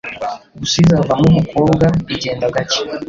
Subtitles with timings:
[0.59, 2.81] gusa izavamo umukobwa igenda gacye